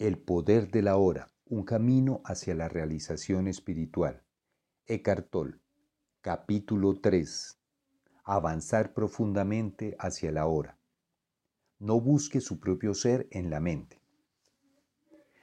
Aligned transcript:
El 0.00 0.16
poder 0.16 0.70
de 0.70 0.80
la 0.80 0.96
hora, 0.96 1.30
un 1.44 1.62
camino 1.62 2.22
hacia 2.24 2.54
la 2.54 2.70
realización 2.70 3.48
espiritual. 3.48 4.22
Eckhart 4.86 5.28
capítulo 6.22 6.98
3. 7.02 7.58
Avanzar 8.24 8.94
profundamente 8.94 9.96
hacia 9.98 10.32
la 10.32 10.46
hora. 10.46 10.78
No 11.78 12.00
busque 12.00 12.40
su 12.40 12.58
propio 12.60 12.94
ser 12.94 13.28
en 13.30 13.50
la 13.50 13.60
mente. 13.60 14.00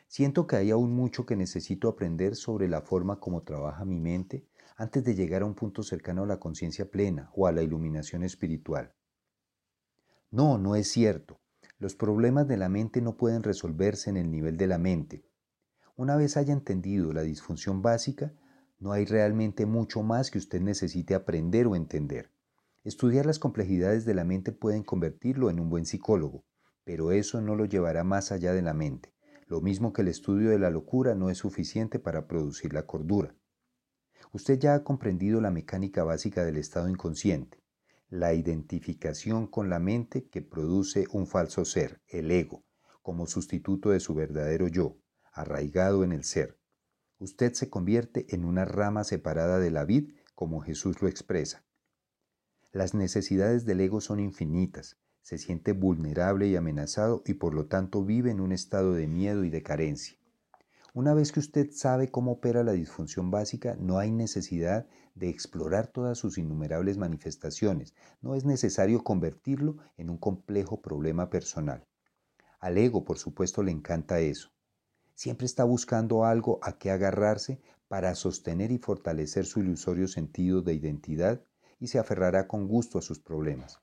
Siento 0.07 0.47
que 0.47 0.55
hay 0.55 0.71
aún 0.71 0.91
mucho 0.91 1.27
que 1.27 1.35
necesito 1.35 1.87
aprender 1.87 2.35
sobre 2.35 2.67
la 2.67 2.81
forma 2.81 3.19
como 3.19 3.43
trabaja 3.43 3.85
mi 3.85 3.99
mente 3.99 4.47
antes 4.75 5.03
de 5.03 5.13
llegar 5.13 5.43
a 5.43 5.45
un 5.45 5.53
punto 5.53 5.83
cercano 5.83 6.23
a 6.23 6.25
la 6.25 6.39
conciencia 6.39 6.89
plena 6.89 7.29
o 7.35 7.45
a 7.45 7.51
la 7.51 7.61
iluminación 7.61 8.23
espiritual. 8.23 8.91
No, 10.31 10.57
no 10.57 10.75
es 10.75 10.87
cierto. 10.87 11.39
Los 11.79 11.95
problemas 11.95 12.47
de 12.47 12.57
la 12.57 12.69
mente 12.69 13.01
no 13.01 13.17
pueden 13.17 13.43
resolverse 13.43 14.09
en 14.09 14.17
el 14.17 14.31
nivel 14.31 14.57
de 14.57 14.65
la 14.65 14.79
mente. 14.79 15.23
Una 15.95 16.15
vez 16.15 16.35
haya 16.35 16.51
entendido 16.51 17.13
la 17.13 17.21
disfunción 17.21 17.83
básica, 17.83 18.33
no 18.79 18.93
hay 18.93 19.05
realmente 19.05 19.67
mucho 19.67 20.01
más 20.01 20.31
que 20.31 20.39
usted 20.39 20.59
necesite 20.59 21.13
aprender 21.13 21.67
o 21.67 21.75
entender. 21.75 22.31
Estudiar 22.83 23.27
las 23.27 23.37
complejidades 23.37 24.05
de 24.05 24.15
la 24.15 24.23
mente 24.23 24.51
pueden 24.51 24.81
convertirlo 24.81 25.51
en 25.51 25.59
un 25.59 25.69
buen 25.69 25.85
psicólogo, 25.85 26.45
pero 26.83 27.11
eso 27.11 27.41
no 27.41 27.55
lo 27.55 27.65
llevará 27.65 28.03
más 28.03 28.31
allá 28.31 28.53
de 28.53 28.63
la 28.63 28.73
mente. 28.73 29.13
Lo 29.45 29.61
mismo 29.61 29.93
que 29.93 30.01
el 30.01 30.07
estudio 30.07 30.49
de 30.49 30.57
la 30.57 30.71
locura 30.71 31.13
no 31.13 31.29
es 31.29 31.37
suficiente 31.37 31.99
para 31.99 32.25
producir 32.25 32.73
la 32.73 32.87
cordura. 32.87 33.35
Usted 34.31 34.57
ya 34.57 34.73
ha 34.73 34.83
comprendido 34.83 35.41
la 35.41 35.51
mecánica 35.51 36.03
básica 36.03 36.43
del 36.43 36.57
estado 36.57 36.89
inconsciente 36.89 37.59
la 38.09 38.33
identificación 38.33 39.47
con 39.47 39.69
la 39.69 39.79
mente 39.79 40.29
que 40.29 40.41
produce 40.41 41.05
un 41.11 41.27
falso 41.27 41.65
ser, 41.65 42.01
el 42.07 42.31
ego, 42.31 42.63
como 43.01 43.27
sustituto 43.27 43.89
de 43.89 43.99
su 43.99 44.13
verdadero 44.13 44.67
yo, 44.67 44.97
arraigado 45.33 46.03
en 46.03 46.13
el 46.13 46.23
ser. 46.23 46.57
Usted 47.19 47.53
se 47.53 47.69
convierte 47.69 48.33
en 48.33 48.45
una 48.45 48.63
rama 48.63 49.03
separada 49.03 49.59
de 49.59 49.71
la 49.71 49.83
vid, 49.83 50.13
como 50.35 50.61
Jesús 50.61 51.01
lo 51.01 51.07
expresa. 51.07 51.65
Las 52.71 52.93
necesidades 52.93 53.65
del 53.65 53.81
ego 53.81 54.01
son 54.01 54.19
infinitas, 54.19 54.97
se 55.21 55.37
siente 55.37 55.73
vulnerable 55.73 56.47
y 56.47 56.55
amenazado 56.55 57.23
y 57.25 57.33
por 57.33 57.53
lo 57.53 57.65
tanto 57.65 58.05
vive 58.05 58.31
en 58.31 58.39
un 58.39 58.53
estado 58.53 58.93
de 58.93 59.07
miedo 59.07 59.43
y 59.43 59.49
de 59.49 59.63
carencia. 59.63 60.17
Una 60.97 61.13
vez 61.13 61.31
que 61.31 61.39
usted 61.39 61.69
sabe 61.69 62.09
cómo 62.09 62.31
opera 62.31 62.63
la 62.63 62.71
disfunción 62.71 63.29
básica, 63.29 63.77
no 63.79 63.99
hay 63.99 64.09
necesidad 64.09 64.87
de 65.13 65.29
explorar 65.29 65.85
todas 65.85 66.17
sus 66.17 66.39
innumerables 66.39 66.97
manifestaciones. 66.97 67.93
No 68.19 68.33
es 68.33 68.45
necesario 68.45 69.03
convertirlo 69.03 69.77
en 69.97 70.09
un 70.09 70.17
complejo 70.17 70.81
problema 70.81 71.29
personal. 71.29 71.85
Al 72.59 72.79
ego, 72.79 73.05
por 73.05 73.19
supuesto, 73.19 73.61
le 73.61 73.69
encanta 73.69 74.21
eso. 74.21 74.49
Siempre 75.13 75.45
está 75.45 75.65
buscando 75.65 76.25
algo 76.25 76.57
a 76.63 76.79
qué 76.79 76.89
agarrarse 76.89 77.61
para 77.87 78.15
sostener 78.15 78.71
y 78.71 78.79
fortalecer 78.79 79.45
su 79.45 79.59
ilusorio 79.59 80.07
sentido 80.07 80.63
de 80.63 80.73
identidad 80.73 81.43
y 81.79 81.89
se 81.89 81.99
aferrará 81.99 82.47
con 82.47 82.67
gusto 82.67 82.97
a 82.97 83.03
sus 83.03 83.19
problemas. 83.19 83.79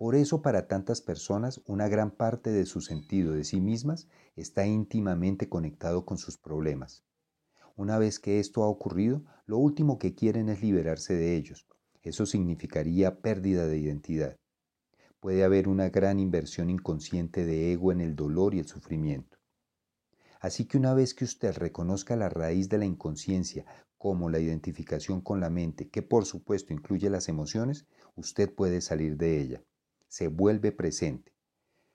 Por 0.00 0.14
eso 0.14 0.40
para 0.40 0.66
tantas 0.66 1.02
personas 1.02 1.60
una 1.66 1.86
gran 1.86 2.10
parte 2.10 2.50
de 2.50 2.64
su 2.64 2.80
sentido 2.80 3.34
de 3.34 3.44
sí 3.44 3.60
mismas 3.60 4.08
está 4.34 4.66
íntimamente 4.66 5.50
conectado 5.50 6.06
con 6.06 6.16
sus 6.16 6.38
problemas. 6.38 7.04
Una 7.76 7.98
vez 7.98 8.18
que 8.18 8.40
esto 8.40 8.62
ha 8.62 8.68
ocurrido, 8.68 9.22
lo 9.44 9.58
último 9.58 9.98
que 9.98 10.14
quieren 10.14 10.48
es 10.48 10.62
liberarse 10.62 11.12
de 11.12 11.36
ellos. 11.36 11.66
Eso 12.00 12.24
significaría 12.24 13.20
pérdida 13.20 13.66
de 13.66 13.76
identidad. 13.76 14.36
Puede 15.20 15.44
haber 15.44 15.68
una 15.68 15.90
gran 15.90 16.18
inversión 16.18 16.70
inconsciente 16.70 17.44
de 17.44 17.70
ego 17.70 17.92
en 17.92 18.00
el 18.00 18.16
dolor 18.16 18.54
y 18.54 18.60
el 18.60 18.66
sufrimiento. 18.66 19.36
Así 20.40 20.64
que 20.64 20.78
una 20.78 20.94
vez 20.94 21.12
que 21.12 21.26
usted 21.26 21.54
reconozca 21.58 22.16
la 22.16 22.30
raíz 22.30 22.70
de 22.70 22.78
la 22.78 22.86
inconsciencia 22.86 23.66
como 23.98 24.30
la 24.30 24.38
identificación 24.38 25.20
con 25.20 25.40
la 25.40 25.50
mente, 25.50 25.90
que 25.90 26.00
por 26.00 26.24
supuesto 26.24 26.72
incluye 26.72 27.10
las 27.10 27.28
emociones, 27.28 27.86
usted 28.16 28.50
puede 28.54 28.80
salir 28.80 29.18
de 29.18 29.42
ella 29.42 29.62
se 30.10 30.26
vuelve 30.26 30.72
presente. 30.72 31.32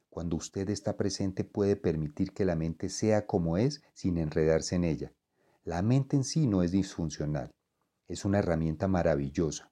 Cuando 0.09 0.38
usted 0.38 0.70
está 0.70 0.96
presente 0.96 1.44
puede 1.44 1.76
permitir 1.76 2.31
que 2.31 2.46
la 2.46 2.56
mente 2.56 2.88
sea 2.88 3.28
como 3.28 3.58
es 3.58 3.84
sin 3.94 4.18
enredarse 4.18 4.76
en 4.76 4.86
ella. 4.86 5.14
La 5.66 5.81
mente 5.81 6.16
en 6.16 6.24
sí 6.24 6.48
no 6.48 6.64
es 6.64 6.72
disfuncional, 6.72 7.52
es 8.08 8.24
una 8.24 8.40
herramienta 8.40 8.88
maravillosa. 8.88 9.70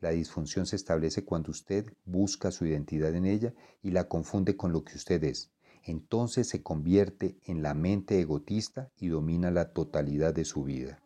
La 0.00 0.10
disfunción 0.10 0.66
se 0.66 0.76
establece 0.76 1.24
cuando 1.24 1.50
usted 1.50 1.86
busca 2.04 2.50
su 2.50 2.66
identidad 2.66 3.14
en 3.14 3.24
ella 3.24 3.54
y 3.82 3.92
la 3.92 4.08
confunde 4.08 4.56
con 4.56 4.72
lo 4.72 4.84
que 4.84 4.96
usted 4.96 5.24
es. 5.24 5.50
Entonces 5.82 6.48
se 6.50 6.62
convierte 6.62 7.38
en 7.44 7.62
la 7.62 7.72
mente 7.72 8.20
egotista 8.20 8.90
y 8.98 9.08
domina 9.08 9.50
la 9.50 9.72
totalidad 9.72 10.34
de 10.34 10.44
su 10.44 10.64
vida. 10.64 11.02